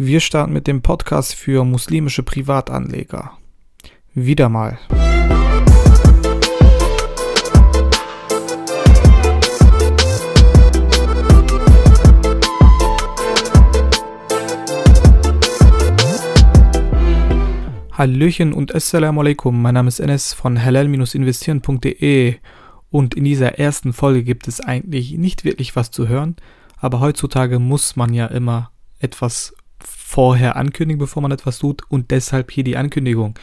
[0.00, 3.32] Wir starten mit dem Podcast für muslimische Privatanleger.
[4.14, 4.78] Wieder mal.
[17.90, 19.60] Hallöchen und Assalamu alaikum.
[19.60, 22.36] Mein Name ist Enes von halal-investieren.de
[22.90, 26.36] und in dieser ersten Folge gibt es eigentlich nicht wirklich was zu hören,
[26.76, 28.70] aber heutzutage muss man ja immer
[29.00, 29.54] etwas
[30.08, 33.38] vorher ankündigen, bevor man etwas tut und deshalb hier die Ankündigung.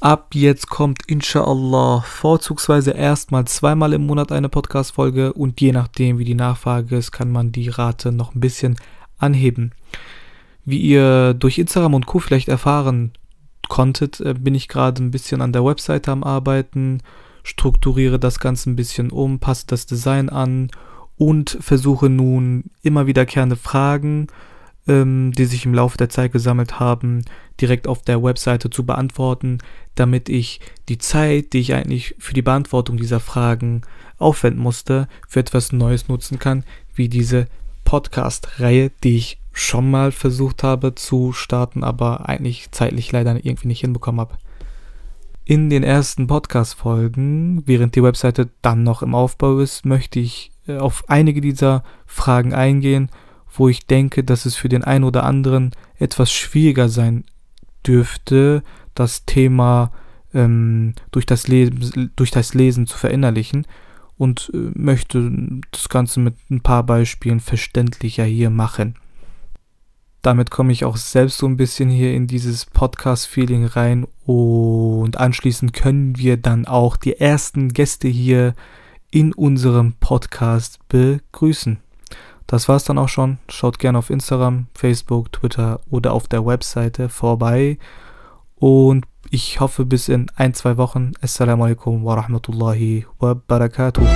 [0.00, 6.24] Ab jetzt kommt inshallah vorzugsweise erstmal zweimal im Monat eine Podcast-Folge und je nachdem, wie
[6.24, 8.76] die Nachfrage ist, kann man die Rate noch ein bisschen
[9.18, 9.72] anheben.
[10.64, 12.18] Wie ihr durch Instagram und Co.
[12.18, 13.12] vielleicht erfahren
[13.68, 17.02] konntet, äh, bin ich gerade ein bisschen an der Webseite am Arbeiten,
[17.42, 20.70] strukturiere das Ganze ein bisschen um, passe das Design an
[21.18, 24.28] und versuche nun immer wiederkehrende Fragen,
[24.88, 27.24] ähm, die sich im Laufe der Zeit gesammelt haben,
[27.60, 29.58] direkt auf der Webseite zu beantworten,
[29.94, 33.82] damit ich die Zeit, die ich eigentlich für die Beantwortung dieser Fragen
[34.18, 37.46] aufwenden musste, für etwas Neues nutzen kann, wie diese
[37.84, 43.80] Podcast-Reihe, die ich schon mal versucht habe zu starten, aber eigentlich zeitlich leider irgendwie nicht
[43.80, 44.38] hinbekommen habe.
[45.44, 50.78] In den ersten Podcast-Folgen, während die Webseite dann noch im Aufbau ist, möchte ich äh,
[50.78, 53.10] auf einige dieser Fragen eingehen,
[53.54, 57.24] wo ich denke, dass es für den einen oder anderen etwas schwieriger sein
[57.86, 58.62] dürfte,
[58.94, 59.92] das Thema
[60.34, 63.66] ähm, durch, das Lesen, durch das Lesen zu verinnerlichen
[64.16, 65.30] und äh, möchte
[65.70, 68.96] das Ganze mit ein paar Beispielen verständlicher hier machen
[70.22, 75.72] damit komme ich auch selbst so ein bisschen hier in dieses Podcast-Feeling rein und anschließend
[75.72, 78.54] können wir dann auch die ersten Gäste hier
[79.10, 81.78] in unserem Podcast begrüßen.
[82.52, 83.38] Das war's dann auch schon.
[83.48, 87.78] Schaut gerne auf Instagram, Facebook, Twitter oder auf der Webseite vorbei.
[88.56, 91.12] Und ich hoffe bis in ein, zwei Wochen.
[91.22, 94.06] Assalamu alaikum wa rahmatullahi wa barakatuh.